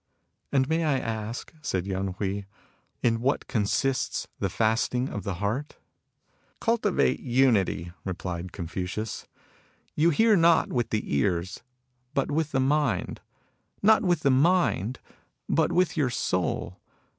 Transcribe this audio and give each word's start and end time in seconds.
"And 0.51 0.67
may 0.67 0.83
I 0.83 0.97
ask," 0.97 1.53
said 1.61 1.85
Yen 1.85 2.15
Hui, 2.17 2.45
"in 3.03 3.19
what 3.21 3.45
consists 3.45 4.27
the 4.39 4.49
fasting 4.49 5.07
of 5.09 5.21
the 5.23 5.35
heart?"" 5.35 5.77
Cultivate 6.59 7.19
unity," 7.19 7.93
replied 8.03 8.51
Confucius." 8.51 9.27
You 9.95 10.09
hear 10.09 10.35
not 10.35 10.73
with 10.73 10.89
the 10.89 11.15
ears, 11.15 11.61
but 12.15 12.31
with 12.31 12.51
the 12.51 12.59
mind; 12.59 13.21
not 13.83 14.01
with 14.03 14.21
the 14.21 14.31
mind, 14.31 14.97
but 15.47 15.71
with 15.71 15.95
your 15.95 16.09
soul. 16.09 16.79